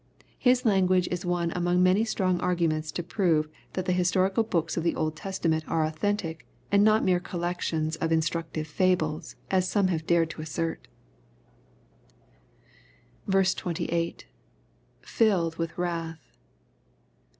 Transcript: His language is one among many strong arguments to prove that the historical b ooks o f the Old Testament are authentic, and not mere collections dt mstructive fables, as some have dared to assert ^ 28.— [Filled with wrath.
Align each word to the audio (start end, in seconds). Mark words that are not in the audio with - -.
His 0.39 0.65
language 0.65 1.07
is 1.11 1.27
one 1.27 1.51
among 1.51 1.83
many 1.83 2.03
strong 2.05 2.39
arguments 2.39 2.91
to 2.93 3.03
prove 3.03 3.47
that 3.73 3.85
the 3.85 3.91
historical 3.91 4.41
b 4.41 4.57
ooks 4.57 4.75
o 4.75 4.81
f 4.81 4.83
the 4.83 4.95
Old 4.95 5.15
Testament 5.15 5.63
are 5.67 5.83
authentic, 5.85 6.47
and 6.71 6.83
not 6.83 7.03
mere 7.03 7.19
collections 7.19 7.97
dt 7.97 8.09
mstructive 8.09 8.65
fables, 8.65 9.35
as 9.51 9.69
some 9.69 9.89
have 9.89 10.07
dared 10.07 10.31
to 10.31 10.41
assert 10.41 10.87
^ 13.29 13.55
28.— 13.55 14.25
[Filled 15.01 15.57
with 15.57 15.77
wrath. 15.77 16.31